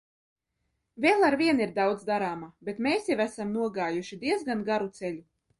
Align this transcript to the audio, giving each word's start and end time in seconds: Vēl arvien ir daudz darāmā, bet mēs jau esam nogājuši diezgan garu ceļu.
Vēl 1.05 1.25
arvien 1.27 1.61
ir 1.65 1.75
daudz 1.75 2.07
darāmā, 2.09 2.49
bet 2.71 2.81
mēs 2.89 3.13
jau 3.13 3.21
esam 3.29 3.55
nogājuši 3.59 4.21
diezgan 4.25 4.69
garu 4.73 4.95
ceļu. 5.01 5.25